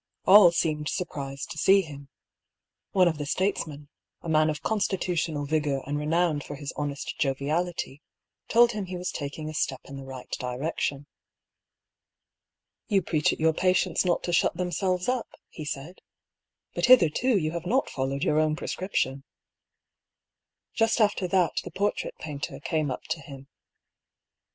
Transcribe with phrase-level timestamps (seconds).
[0.25, 2.09] All seemed surprised to see him.
[2.91, 3.87] One of the statesmen,
[4.23, 8.01] a man of constitutional vigour and renowned for his honest joviality,
[8.47, 11.05] told him he was taking a step in the right direction.
[12.87, 15.99] "You preach at your patients not to shut them selves up," he said."
[16.73, 19.23] But hitherto you have not fol lowed your own prescription."
[20.73, 23.49] Just after that the portrait painter came up to him.